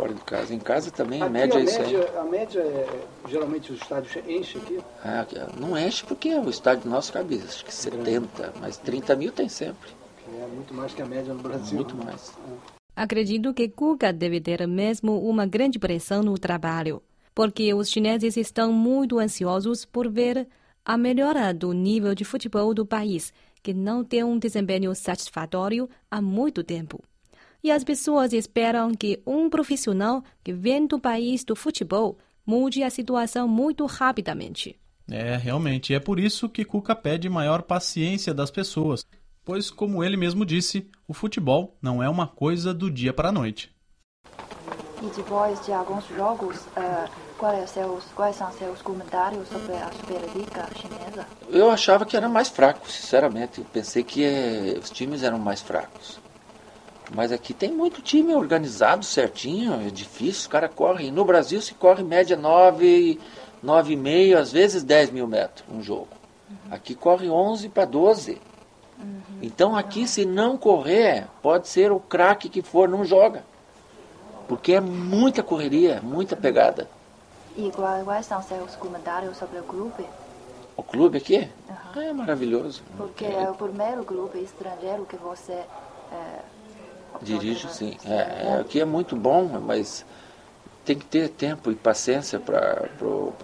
Fora 0.00 0.14
de 0.14 0.20
casa. 0.22 0.54
Em 0.54 0.58
casa 0.58 0.90
também, 0.90 1.20
a 1.20 1.26
Aqui 1.26 1.32
média 1.34 1.56
a 1.56 1.60
é 1.60 1.64
isso 1.64 1.80
aí. 1.80 1.92
média, 1.92 2.18
a 2.18 2.24
média 2.24 2.60
é. 2.60 3.00
Geralmente 3.28 3.72
os 3.72 3.80
estádios 3.82 4.16
enchem 4.26 4.60
aqui. 4.62 4.78
Ah, 5.04 5.26
não 5.58 5.76
enche 5.78 6.04
porque 6.06 6.34
o 6.34 6.48
estádio 6.48 6.88
nosso 6.88 7.12
cabe 7.12 7.40
acho 7.46 7.64
que 7.64 7.72
70, 7.72 8.54
mas 8.60 8.78
30 8.78 9.14
mil 9.16 9.30
tem 9.30 9.48
sempre. 9.48 9.90
É 10.40 10.46
muito 10.46 10.72
mais 10.72 10.94
que 10.94 11.02
a 11.02 11.06
média 11.06 11.34
no 11.34 11.42
Brasil. 11.42 11.76
Muito 11.76 11.96
né? 11.96 12.04
mais. 12.04 12.32
Acredito 12.96 13.52
que 13.52 13.68
Guga 13.68 14.12
deve 14.12 14.40
ter 14.40 14.66
mesmo 14.66 15.20
uma 15.20 15.46
grande 15.46 15.78
pressão 15.78 16.22
no 16.22 16.38
trabalho, 16.38 17.02
porque 17.34 17.72
os 17.74 17.90
chineses 17.90 18.36
estão 18.36 18.72
muito 18.72 19.18
ansiosos 19.18 19.84
por 19.84 20.08
ver 20.10 20.48
a 20.84 20.96
melhora 20.96 21.52
do 21.52 21.72
nível 21.72 22.14
de 22.14 22.24
futebol 22.24 22.72
do 22.72 22.86
país, 22.86 23.32
que 23.62 23.74
não 23.74 24.02
tem 24.02 24.24
um 24.24 24.38
desempenho 24.38 24.94
satisfatório 24.94 25.88
há 26.10 26.22
muito 26.22 26.64
tempo. 26.64 27.02
E 27.62 27.70
as 27.70 27.84
pessoas 27.84 28.32
esperam 28.32 28.94
que 28.94 29.22
um 29.26 29.50
profissional 29.50 30.22
que 30.42 30.52
vem 30.52 30.86
do 30.86 30.98
país 30.98 31.44
do 31.44 31.54
futebol 31.54 32.18
mude 32.46 32.82
a 32.82 32.90
situação 32.90 33.46
muito 33.46 33.84
rapidamente. 33.86 34.78
É, 35.10 35.36
realmente. 35.36 35.92
É 35.92 36.00
por 36.00 36.18
isso 36.18 36.48
que 36.48 36.64
Cuca 36.64 36.94
pede 36.94 37.28
maior 37.28 37.62
paciência 37.62 38.32
das 38.32 38.50
pessoas. 38.50 39.04
Pois, 39.44 39.70
como 39.70 40.04
ele 40.04 40.16
mesmo 40.16 40.46
disse, 40.46 40.88
o 41.08 41.12
futebol 41.12 41.76
não 41.82 42.02
é 42.02 42.08
uma 42.08 42.26
coisa 42.26 42.72
do 42.72 42.90
dia 42.90 43.12
para 43.12 43.30
a 43.30 43.32
noite. 43.32 43.74
E 45.02 45.06
depois 45.16 45.64
de 45.64 45.72
alguns 45.72 46.06
jogos, 46.08 46.56
eh, 46.76 47.08
quais, 47.38 47.70
seus, 47.70 48.04
quais 48.14 48.36
são 48.36 48.52
seus 48.52 48.82
comentários 48.82 49.48
sobre 49.48 49.72
a 49.72 49.90
Superliga 49.92 50.68
chinesa? 50.76 51.26
Eu 51.48 51.70
achava 51.70 52.04
que 52.04 52.16
era 52.16 52.28
mais 52.28 52.48
fraco, 52.50 52.88
sinceramente. 52.88 53.60
Eu 53.60 53.64
pensei 53.64 54.04
que 54.04 54.22
eh, 54.22 54.78
os 54.80 54.90
times 54.90 55.22
eram 55.22 55.38
mais 55.38 55.62
fracos. 55.62 56.20
Mas 57.12 57.32
aqui 57.32 57.52
tem 57.52 57.72
muito 57.72 58.00
time 58.00 58.34
organizado 58.34 59.04
certinho, 59.04 59.74
é 59.84 59.90
difícil, 59.90 60.42
os 60.42 60.46
caras 60.46 60.70
correm. 60.74 61.10
No 61.10 61.24
Brasil 61.24 61.60
se 61.60 61.74
corre 61.74 62.04
média 62.04 62.36
9, 62.36 63.18
9,5, 63.64 64.36
às 64.36 64.52
vezes 64.52 64.84
10 64.84 65.10
mil 65.10 65.26
metros 65.26 65.64
um 65.68 65.82
jogo. 65.82 66.08
Aqui 66.70 66.94
corre 66.94 67.28
11 67.28 67.68
para 67.68 67.84
12. 67.84 68.40
Então 69.42 69.74
aqui 69.74 70.06
se 70.06 70.24
não 70.24 70.56
correr, 70.56 71.26
pode 71.42 71.66
ser 71.68 71.90
o 71.90 71.98
craque 71.98 72.48
que 72.48 72.62
for, 72.62 72.88
não 72.88 73.04
joga. 73.04 73.44
Porque 74.46 74.72
é 74.72 74.80
muita 74.80 75.42
correria, 75.42 76.00
muita 76.02 76.36
pegada. 76.36 76.88
E 77.56 77.70
quais, 77.72 78.26
são 78.26 78.42
seus 78.42 78.76
comentários 78.76 79.36
sobre 79.36 79.58
o 79.58 79.62
clube? 79.62 80.04
O 80.76 80.82
clube 80.82 81.18
aqui 81.18 81.48
é 81.96 82.12
maravilhoso. 82.12 82.82
Porque 82.96 83.24
é 83.24 83.50
o 83.50 83.54
primeiro 83.54 84.04
clube 84.04 84.40
estrangeiro 84.40 85.04
que 85.04 85.16
você 85.16 85.64
eh, 86.12 86.42
Dirijo, 87.22 87.68
sim. 87.68 87.96
É, 88.04 88.12
é, 88.12 88.58
aqui 88.60 88.80
é 88.80 88.84
muito 88.84 89.14
bom, 89.14 89.60
mas 89.60 90.04
tem 90.84 90.98
que 90.98 91.04
ter 91.04 91.28
tempo 91.28 91.70
e 91.70 91.74
paciência 91.74 92.38
para 92.38 92.88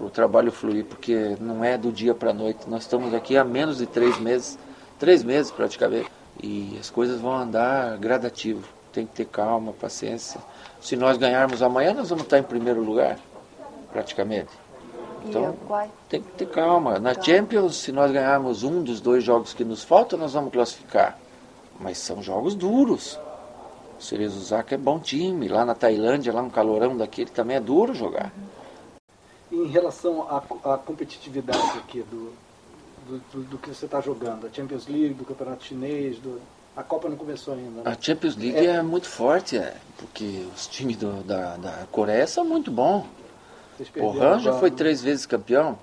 o 0.00 0.10
trabalho 0.10 0.50
fluir, 0.50 0.84
porque 0.84 1.36
não 1.40 1.62
é 1.62 1.76
do 1.76 1.92
dia 1.92 2.14
para 2.14 2.30
a 2.30 2.34
noite. 2.34 2.68
Nós 2.68 2.82
estamos 2.82 3.12
aqui 3.12 3.36
há 3.36 3.44
menos 3.44 3.78
de 3.78 3.86
três 3.86 4.18
meses, 4.18 4.58
três 4.98 5.22
meses 5.22 5.50
praticamente, 5.50 6.10
e 6.42 6.76
as 6.80 6.90
coisas 6.90 7.20
vão 7.20 7.32
andar 7.32 7.98
gradativo. 7.98 8.66
Tem 8.92 9.04
que 9.04 9.12
ter 9.12 9.26
calma, 9.26 9.72
paciência. 9.74 10.40
Se 10.80 10.96
nós 10.96 11.18
ganharmos 11.18 11.62
amanhã, 11.62 11.92
nós 11.92 12.08
vamos 12.08 12.24
estar 12.24 12.38
em 12.38 12.42
primeiro 12.42 12.82
lugar, 12.82 13.18
praticamente. 13.92 14.50
Então, 15.28 15.56
tem 16.08 16.22
que 16.22 16.30
ter 16.32 16.46
calma. 16.46 16.98
Na 16.98 17.12
Champions, 17.20 17.76
se 17.76 17.92
nós 17.92 18.10
ganharmos 18.10 18.62
um 18.62 18.82
dos 18.82 19.00
dois 19.00 19.22
jogos 19.22 19.52
que 19.52 19.64
nos 19.64 19.82
faltam, 19.82 20.18
nós 20.18 20.32
vamos 20.32 20.52
classificar. 20.52 21.18
Mas 21.78 21.98
são 21.98 22.22
jogos 22.22 22.54
duros. 22.54 23.18
O 23.98 24.02
Cerezo 24.02 24.54
é 24.70 24.76
bom 24.76 24.98
time. 24.98 25.48
Lá 25.48 25.64
na 25.64 25.74
Tailândia, 25.74 26.32
lá 26.32 26.42
no 26.42 26.50
calorão 26.50 26.96
daquele, 26.96 27.30
também 27.30 27.56
é 27.56 27.60
duro 27.60 27.94
jogar. 27.94 28.32
Em 29.50 29.66
relação 29.66 30.22
à, 30.28 30.42
à 30.74 30.78
competitividade 30.78 31.78
aqui 31.78 32.02
do, 32.02 32.32
do, 33.06 33.18
do, 33.32 33.42
do 33.44 33.58
que 33.58 33.70
você 33.70 33.86
está 33.86 34.00
jogando, 34.00 34.46
a 34.46 34.52
Champions 34.52 34.86
League, 34.86 35.14
do 35.14 35.24
Campeonato 35.24 35.64
Chinês, 35.64 36.18
do, 36.18 36.40
a 36.76 36.82
Copa 36.82 37.08
não 37.08 37.16
começou 37.16 37.54
ainda. 37.54 37.82
Né? 37.82 37.82
A 37.84 37.96
Champions 37.98 38.36
League 38.36 38.58
é, 38.58 38.66
é 38.66 38.82
muito 38.82 39.08
forte, 39.08 39.56
é, 39.56 39.74
porque 39.96 40.46
os 40.54 40.66
times 40.66 40.96
do, 40.96 41.22
da, 41.22 41.56
da 41.56 41.86
Coreia 41.90 42.26
são 42.26 42.44
muito 42.44 42.70
bons. 42.70 43.06
O 43.96 44.22
Han 44.22 44.40
já 44.40 44.52
foi 44.58 44.70
três 44.70 45.02
vezes 45.02 45.26
campeão 45.26 45.78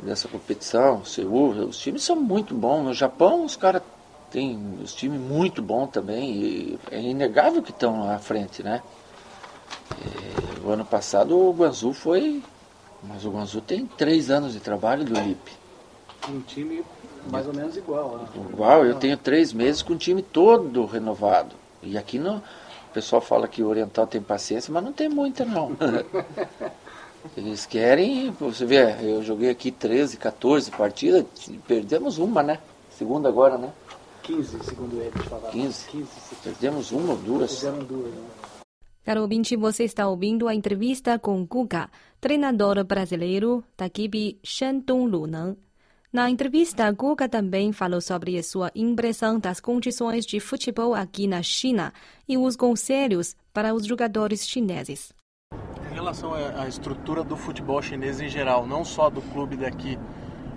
nessa 0.00 0.28
competição, 0.28 1.04
Seul, 1.04 1.50
os 1.68 1.78
times 1.78 2.02
são 2.02 2.16
muito 2.16 2.54
bons. 2.54 2.84
No 2.84 2.94
Japão, 2.94 3.44
os 3.44 3.56
caras 3.56 3.82
têm 4.30 4.78
os 4.82 4.94
times 4.94 5.20
muito 5.20 5.62
bons 5.62 5.88
também, 5.88 6.78
é 6.90 7.00
inegável 7.00 7.62
que 7.62 7.70
estão 7.70 8.10
à 8.10 8.18
frente, 8.18 8.62
né? 8.62 8.82
E, 10.00 10.66
o 10.66 10.70
ano 10.70 10.84
passado 10.84 11.36
o 11.36 11.52
Guangzhou 11.52 11.92
foi. 11.92 12.42
Mas 13.02 13.24
o 13.24 13.30
Guangzhou 13.30 13.62
tem 13.62 13.86
três 13.86 14.30
anos 14.30 14.52
de 14.52 14.60
trabalho 14.60 15.04
do 15.04 15.16
ILIP. 15.16 15.52
Um 16.28 16.40
time 16.40 16.84
mais 17.30 17.46
ou 17.46 17.54
menos 17.54 17.76
igual. 17.76 18.18
Né? 18.18 18.28
Igual, 18.50 18.84
eu 18.84 18.94
tenho 18.94 19.16
três 19.16 19.52
meses 19.52 19.82
com 19.82 19.94
o 19.94 19.98
time 19.98 20.22
todo 20.22 20.84
renovado. 20.86 21.54
E 21.82 21.96
aqui 21.96 22.18
no, 22.18 22.36
o 22.36 22.92
pessoal 22.92 23.22
fala 23.22 23.46
que 23.46 23.62
o 23.62 23.68
Oriental 23.68 24.06
tem 24.06 24.20
paciência, 24.20 24.72
mas 24.72 24.82
não 24.82 24.92
tem 24.92 25.08
muita 25.08 25.44
não. 25.44 25.76
Eles 27.36 27.66
querem, 27.66 28.30
você 28.30 28.64
vê, 28.64 28.96
eu 29.02 29.22
joguei 29.22 29.50
aqui 29.50 29.70
13, 29.70 30.16
14 30.16 30.70
partidas, 30.70 31.24
perdemos 31.66 32.18
uma, 32.18 32.42
né? 32.42 32.58
Segunda 32.90 33.28
agora, 33.28 33.58
né? 33.58 33.70
15, 34.28 34.62
segundo 34.62 35.00
eles 35.00 35.24
falaram. 35.24 35.50
15. 35.50 35.88
15 35.88 36.08
perdemos 36.44 36.92
uma 36.92 37.12
ou 37.12 37.16
duas. 37.16 37.60
Perderam 37.60 37.84
duas, 37.86 38.12
né? 38.12 38.28
Caro 39.02 39.22
ouvinte, 39.22 39.56
você 39.56 39.84
está 39.84 40.06
ouvindo 40.06 40.46
a 40.46 40.54
entrevista 40.54 41.18
com 41.18 41.46
Guga, 41.46 41.88
treinador 42.20 42.84
brasileiro 42.84 43.64
da 43.74 43.86
equipe 43.86 44.38
Shandong 44.44 45.10
Luneng. 45.10 45.56
Na 46.12 46.28
entrevista, 46.28 46.90
Guga 46.92 47.26
também 47.26 47.72
falou 47.72 48.02
sobre 48.02 48.38
a 48.38 48.42
sua 48.42 48.70
impressão 48.74 49.38
das 49.38 49.60
condições 49.60 50.26
de 50.26 50.40
futebol 50.40 50.94
aqui 50.94 51.26
na 51.26 51.42
China 51.42 51.90
e 52.28 52.36
os 52.36 52.54
conselhos 52.54 53.34
para 53.52 53.72
os 53.72 53.86
jogadores 53.86 54.46
chineses 54.46 55.10
relação 55.98 56.32
à 56.32 56.68
estrutura 56.68 57.24
do 57.24 57.36
futebol 57.36 57.82
chinês 57.82 58.20
em 58.20 58.28
geral, 58.28 58.64
não 58.64 58.84
só 58.84 59.10
do 59.10 59.20
clube 59.20 59.56
daqui, 59.56 59.98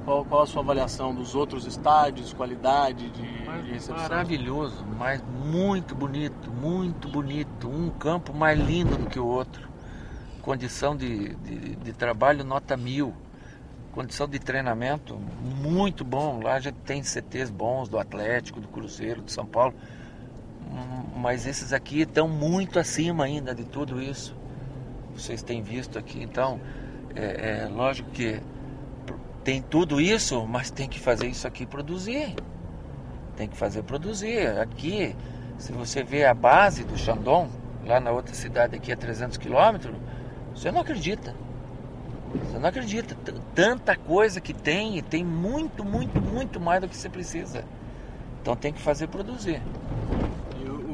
qual, 0.05 0.25
qual 0.25 0.43
a 0.43 0.48
sua 0.48 0.62
avaliação 0.62 1.13
dos 1.13 1.36
outros 1.36 1.65
estádios, 1.65 2.34
qualidade 2.34 3.10
de, 3.10 3.46
mas, 3.46 3.65
de 3.65 3.72
recepção? 3.72 4.10
Maravilhoso, 4.10 4.86
mas 4.98 5.22
muito 5.46 5.96
bonito, 5.96 6.51
muito 6.51 7.08
bonito. 7.08 7.70
Um 7.70 7.89
campo 7.89 8.34
mais 8.34 8.60
lindo 8.60 8.98
do 8.98 9.08
que 9.08 9.20
o 9.20 9.25
outro. 9.25 9.70
Condição 10.41 10.96
de, 10.96 11.36
de, 11.36 11.75
de 11.75 11.93
trabalho 11.93 12.43
nota 12.43 12.75
mil. 12.75 13.13
Condição 13.91 14.27
de 14.27 14.39
treinamento 14.39 15.15
muito 15.15 16.03
bom. 16.03 16.41
Lá 16.41 16.60
já 16.60 16.72
tem 16.72 17.03
CTs 17.03 17.50
bons 17.50 17.89
do 17.89 18.00
Atlético, 18.00 18.60
do 18.60 18.67
Cruzeiro, 18.67 19.22
de 19.22 19.31
São 19.31 19.46
Paulo. 19.46 19.74
Mas 21.15 21.46
esses 21.46 21.74
aqui 21.74 22.01
estão 22.01 22.27
muito 22.27 22.79
acima 22.79 23.25
ainda 23.25 23.53
de 23.53 23.65
tudo 23.65 24.01
isso 24.01 24.36
vocês 25.15 25.41
têm 25.43 25.62
visto 25.62 25.98
aqui. 25.98 26.22
Então, 26.22 26.60
é, 27.15 27.63
é 27.63 27.67
lógico 27.67 28.10
que 28.12 28.41
tem 29.43 29.62
tudo 29.62 30.00
isso, 30.00 30.45
mas 30.48 30.69
tem 30.71 30.88
que 30.88 31.00
fazer 31.00 31.27
isso 31.27 31.48
aqui 31.48 31.65
produzir. 31.65 32.36
Tem 33.36 33.48
que 33.48 33.57
fazer 33.57 33.83
produzir. 33.83 34.48
Aqui, 34.60 35.15
se 35.57 35.71
você 35.71 36.03
vê 36.03 36.25
a 36.25 36.33
base 36.33 36.83
do 36.83 36.98
Shandong, 36.98 37.50
lá 37.86 38.00
na 38.00 38.12
outra 38.12 38.33
cidade 38.33 38.75
aqui 38.75 38.91
a 38.91 38.98
300 38.98 39.38
quilômetros, 39.38 39.95
você 40.53 40.71
não 40.71 40.81
acredita. 40.81 41.33
Você 42.45 42.60
não 42.60 42.69
acredita. 42.69 43.15
Tanta 43.55 43.95
coisa 43.95 44.39
que 44.39 44.53
tem, 44.53 44.98
e 44.98 45.01
tem 45.01 45.24
muito, 45.24 45.83
muito, 45.83 46.21
muito 46.21 46.60
mais 46.60 46.81
do 46.81 46.88
que 46.88 46.95
você 46.95 47.10
precisa. 47.10 47.63
Então 48.41 48.55
tem 48.55 48.71
que 48.71 48.81
fazer 48.81 49.07
produzir 49.07 49.62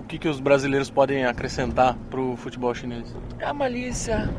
que, 0.07 0.17
que 0.17 0.27
os 0.27 0.39
brasileiros 0.39 0.89
podem 0.89 1.25
acrescentar 1.25 1.95
para 2.09 2.19
o 2.19 2.35
futebol 2.37 2.73
chinês? 2.73 3.13
A 3.41 3.53
malícia, 3.53 4.29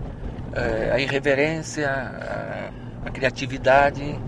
é, 0.55 0.91
a 0.93 0.99
irreverência, 0.99 1.89
a, 1.89 2.71
criatividade 3.11 4.19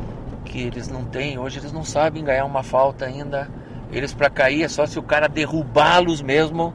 que 0.45 0.63
eles 0.63 0.89
não 0.89 1.05
têm. 1.05 1.39
Hoje 1.39 1.59
eles 1.59 1.73
não 1.73 1.85
sabem 1.85 2.25
ganhar 2.25 2.45
uma 2.45 2.63
falta 2.63 3.05
ainda. 3.05 3.49
Eles 3.93 4.15
para 4.15 4.31
cair 4.31 4.63
é 4.63 4.69
só 4.69 4.87
se 4.87 4.99
o 4.99 5.03
cara 5.03 5.29
derrubá-los 5.29 6.23
mesmo. 6.23 6.75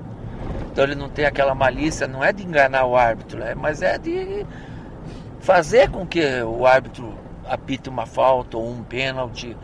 Então 0.71 0.83
ele 0.83 0.95
não 0.95 1.09
tem 1.09 1.25
aquela 1.25 1.55
malícia, 1.55 2.07
não 2.07 2.23
é 2.23 2.33
de 2.33 2.43
enganar 2.43 2.85
o 2.85 2.95
árbitro, 2.95 3.41
é, 3.41 3.55
mas 3.55 3.81
é 3.81 3.97
de 3.97 4.45
fazer 5.39 5.89
com 5.89 6.05
que 6.05 6.41
o 6.43 6.65
árbitro 6.65 7.13
apite 7.47 7.89
uma 7.89 8.05
falta 8.05 8.57
ou 8.57 8.69
um 8.69 8.83
pênalti 8.83 9.55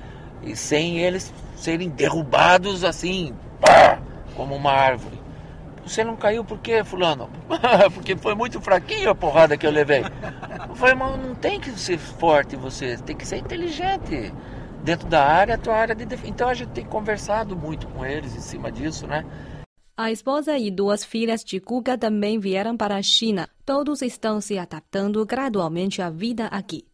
e 0.42 0.56
sem 0.56 1.00
eles 1.00 1.34
serem 1.58 1.90
derrubados 1.90 2.86
assim. 2.86 3.36
Pá! 3.60 4.00
como 4.36 4.56
uma 4.56 4.72
árvore. 4.72 5.20
Você 5.86 6.04
não 6.04 6.16
caiu 6.16 6.44
por 6.44 6.60
quê, 6.60 6.84
fulano? 6.84 7.30
Porque 7.94 8.16
foi 8.16 8.36
muito 8.36 8.62
fraquinho 8.62 9.10
a 9.10 9.16
porrada 9.16 9.58
que 9.58 9.66
eu 9.66 9.72
levei. 9.72 10.04
Eu 10.72 10.76
falei, 10.78 10.96
mas 10.96 11.20
não 11.22 11.36
tem 11.36 11.60
que 11.60 11.70
ser 11.72 11.98
forte 11.98 12.56
você, 12.56 12.98
tem 12.98 13.16
que 13.16 13.28
ser 13.28 13.38
inteligente. 13.38 14.34
Dentro 14.82 15.08
da 15.08 15.24
área, 15.24 15.56
a 15.56 15.58
tua 15.58 15.76
área 15.76 15.94
de 15.94 16.06
defesa. 16.06 16.30
Então 16.30 16.48
a 16.48 16.54
gente 16.54 16.70
tem 16.70 16.86
conversado 16.86 17.58
muito 17.58 17.88
com 17.90 18.06
eles 18.06 18.34
em 18.34 18.40
cima 18.40 18.72
disso, 18.72 19.06
né? 19.06 19.26
A 19.98 20.12
esposa 20.12 20.58
e 20.58 20.72
duas 20.72 21.04
filhas 21.04 21.44
de 21.44 21.60
Guga 21.60 21.98
também 21.98 22.40
vieram 22.40 22.78
para 22.78 22.96
a 22.96 23.02
China. 23.02 23.50
Todos 23.66 24.02
estão 24.02 24.40
se 24.40 24.58
adaptando 24.58 25.24
gradualmente 25.26 26.02
à 26.02 26.10
vida 26.10 26.46
aqui. 26.46 26.86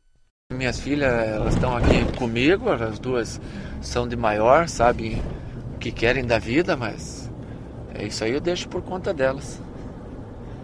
Minhas 0.52 0.80
filhas, 0.80 1.14
elas 1.14 1.54
estão 1.54 1.78
aqui 1.78 2.18
comigo, 2.18 2.72
as 2.72 2.98
duas 2.98 3.40
são 3.80 4.08
de 4.08 4.16
maior, 4.16 4.68
sabem 4.68 5.22
o 5.76 5.78
que 5.78 5.92
querem 5.92 6.26
da 6.26 6.40
vida, 6.40 6.76
mas 6.76 7.32
é 7.94 8.08
isso 8.08 8.24
aí 8.24 8.34
eu 8.34 8.42
deixo 8.42 8.68
por 8.68 8.82
conta 8.82 9.14
delas. 9.14 9.62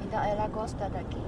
Então 0.03 0.22
ela 0.24 0.48
gosta 0.48 0.89
daqui? 0.89 1.22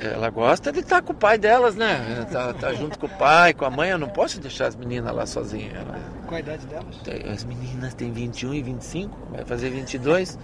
Ela 0.00 0.30
gosta 0.30 0.72
de 0.72 0.80
estar 0.80 1.02
com 1.02 1.12
o 1.12 1.16
pai 1.16 1.38
delas, 1.38 1.74
né? 1.74 2.26
Tá, 2.30 2.52
tá 2.52 2.72
junto 2.74 2.98
com 2.98 3.06
o 3.06 3.08
pai, 3.08 3.52
com 3.52 3.64
a 3.64 3.70
mãe. 3.70 3.90
Eu 3.90 3.98
não 3.98 4.08
posso 4.08 4.40
deixar 4.40 4.66
as 4.66 4.76
meninas 4.76 5.14
lá 5.14 5.26
sozinhas. 5.26 5.74
Ela... 5.74 5.98
Qual 6.26 6.36
a 6.36 6.40
idade 6.40 6.66
delas? 6.66 7.00
As 7.32 7.44
meninas 7.44 7.94
têm 7.94 8.12
21 8.12 8.54
e 8.54 8.62
25, 8.62 9.16
vai 9.32 9.44
fazer 9.44 9.70
22, 9.70 10.38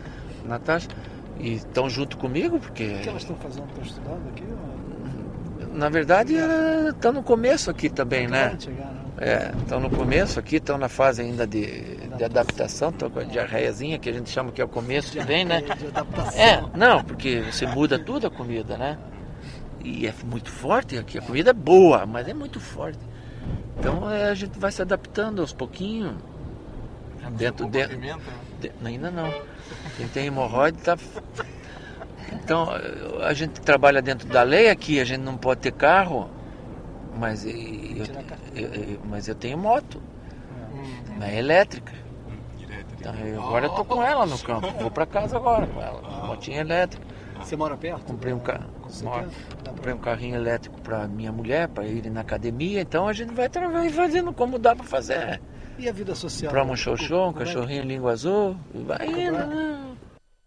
Natasha. 0.44 0.88
E 1.38 1.54
estão 1.54 1.88
junto 1.88 2.16
comigo 2.16 2.58
porque. 2.58 2.84
O 2.84 3.00
que 3.00 3.08
elas 3.08 3.22
estão 3.22 3.36
fazendo? 3.36 3.68
Estão 3.68 3.84
estudando 3.84 4.28
aqui? 4.28 4.44
Ou... 4.50 5.74
Na 5.74 5.88
verdade, 5.88 6.34
estão 6.88 7.12
no 7.12 7.22
começo 7.22 7.70
aqui 7.70 7.88
também, 7.88 8.26
né? 8.26 8.56
Chegar, 8.58 8.86
né? 8.86 8.98
É, 9.20 9.52
estão 9.58 9.80
no 9.80 9.90
começo 9.90 10.38
aqui, 10.38 10.56
estão 10.56 10.78
na 10.78 10.88
fase 10.88 11.22
ainda 11.22 11.44
de, 11.44 11.96
de 12.16 12.24
adaptação, 12.24 12.90
estão 12.90 13.10
com 13.10 13.18
a 13.18 13.24
diarreiazinha, 13.24 13.98
que 13.98 14.08
a 14.08 14.12
gente 14.12 14.30
chama 14.30 14.52
que 14.52 14.62
é 14.62 14.64
o 14.64 14.68
começo 14.68 15.10
que 15.12 15.20
vem, 15.20 15.44
né? 15.44 15.62
É, 16.36 16.62
não, 16.76 17.02
porque 17.02 17.40
você 17.40 17.66
muda 17.66 17.98
tudo 17.98 18.28
a 18.28 18.30
comida, 18.30 18.76
né? 18.76 18.96
E 19.84 20.06
é 20.06 20.14
muito 20.24 20.50
forte 20.50 20.98
aqui, 20.98 21.18
a 21.18 21.22
comida 21.22 21.50
é 21.50 21.54
boa, 21.54 22.04
mas 22.04 22.28
é 22.28 22.34
muito 22.34 22.60
forte. 22.60 22.98
Então 23.78 24.10
é, 24.10 24.30
a 24.30 24.34
gente 24.34 24.58
vai 24.58 24.72
se 24.72 24.82
adaptando 24.82 25.40
aos 25.40 25.52
pouquinhos. 25.52 26.14
Dentro 27.32 27.66
dentro. 27.68 27.98
De, 28.60 28.72
ainda 28.84 29.10
não. 29.10 29.32
Quem 29.96 30.08
tem 30.08 30.26
hemorroide 30.26 30.78
tá. 30.78 30.96
Então 32.32 32.68
a 33.22 33.32
gente 33.34 33.60
trabalha 33.60 34.02
dentro 34.02 34.28
da 34.28 34.42
lei 34.42 34.70
aqui, 34.70 34.98
a 34.98 35.04
gente 35.04 35.20
não 35.20 35.36
pode 35.36 35.60
ter 35.60 35.72
carro 35.72 36.30
mas 37.18 37.44
eu, 37.44 37.52
eu, 38.54 38.68
eu, 38.74 39.00
mas 39.04 39.26
eu 39.26 39.34
tenho 39.34 39.58
moto. 39.58 40.00
Mas 41.18 41.30
é 41.30 41.38
elétrica. 41.38 41.92
Então, 42.92 43.12
eu, 43.14 43.42
agora 43.42 43.66
eu 43.66 43.70
tô 43.70 43.84
com 43.84 44.02
ela 44.02 44.24
no 44.24 44.38
campo. 44.38 44.70
Vou 44.80 44.90
para 44.90 45.04
casa 45.04 45.36
agora 45.36 45.66
com 45.66 45.82
ela. 45.82 46.00
Motinha 46.26 46.60
elétrica. 46.60 47.04
Você 47.48 47.56
mora 47.56 47.78
perto? 47.78 48.04
Comprei 48.04 48.34
um, 48.34 48.38
ca... 48.38 48.60
Comprei 49.66 49.94
um 49.94 49.98
carrinho 49.98 50.34
elétrico 50.34 50.78
para 50.82 51.08
minha 51.08 51.32
mulher, 51.32 51.66
para 51.66 51.86
ir 51.86 52.10
na 52.10 52.20
academia. 52.20 52.82
Então 52.82 53.08
a 53.08 53.12
gente 53.14 53.32
vai 53.32 53.48
fazendo 53.88 54.34
como 54.34 54.58
dá 54.58 54.76
para 54.76 54.84
fazer. 54.84 55.40
E 55.78 55.88
a 55.88 55.92
vida 55.92 56.14
social? 56.14 56.50
Compramos 56.50 56.86
um 56.86 56.96
show 56.98 57.30
um 57.30 57.32
cachorrinho 57.32 57.84
língua 57.84 58.12
azul. 58.12 58.54
Vai 58.74 59.08
indo, 59.08 59.32
né? 59.32 59.96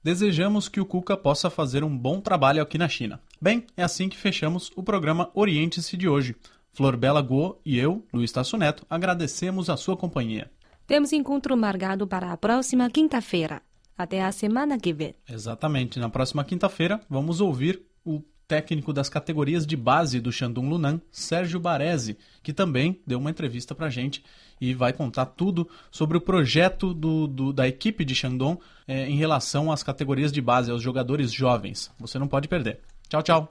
Desejamos 0.03 0.70
que 0.70 0.79
o 0.79 0.86
Cuca 0.86 1.17
possa 1.17 1.50
fazer 1.50 1.84
um 1.84 1.98
bom 1.98 2.22
trabalho 2.22 2.62
aqui 2.62 2.77
na 2.77 2.88
China. 2.88 3.20
Bem, 3.41 3.65
é 3.75 3.81
assim 3.81 4.08
que 4.08 4.15
fechamos 4.15 4.72
o 4.75 4.84
programa 4.84 5.31
Oriente-se 5.34 5.98
de 5.98 6.08
hoje. 6.08 6.36
Flor 6.72 6.96
Bela 6.96 7.24
Go 7.24 7.60
e 7.65 7.79
eu, 7.79 8.05
Luiz 8.13 8.31
Tasso 8.31 8.58
Neto, 8.58 8.86
agradecemos 8.88 9.72
a 9.72 9.75
sua 9.75 9.98
companhia. 9.98 10.51
Temos 10.86 11.12
encontro 11.12 11.58
marcado 11.58 12.05
para 12.05 12.31
a 12.31 12.38
próxima 12.38 12.88
quinta-feira. 12.91 13.63
Até 13.98 14.24
a 14.24 14.31
semana 14.31 14.79
que 14.79 14.93
vem. 14.93 15.13
Exatamente. 15.29 16.00
Na 16.00 16.10
próxima 16.10 16.43
quinta-feira, 16.43 17.00
vamos 17.10 17.41
ouvir 17.41 17.81
o 18.03 18.21
técnico 18.48 18.91
das 18.91 19.07
categorias 19.07 19.65
de 19.65 19.77
base 19.77 20.19
do 20.19 20.29
Shandong 20.29 20.67
Lunan, 20.67 21.00
Sérgio 21.10 21.57
Baresi, 21.57 22.17
que 22.43 22.51
também 22.51 23.00
deu 23.07 23.17
uma 23.17 23.29
entrevista 23.29 23.74
para 23.74 23.89
gente 23.89 24.21
e 24.60 24.74
vai 24.74 24.91
contar 24.91 25.25
tudo 25.25 25.69
sobre 25.89 26.17
o 26.17 26.21
projeto 26.21 26.93
do, 26.93 27.27
do 27.27 27.53
da 27.53 27.65
equipe 27.65 28.03
de 28.03 28.13
Shandong 28.13 28.60
é, 28.86 29.07
em 29.07 29.15
relação 29.15 29.71
às 29.71 29.83
categorias 29.83 30.33
de 30.33 30.41
base, 30.41 30.69
aos 30.69 30.81
jogadores 30.81 31.31
jovens. 31.31 31.89
Você 31.98 32.19
não 32.19 32.27
pode 32.27 32.50
perder. 32.50 32.81
Tchau, 33.07 33.24
tchau. 33.24 33.50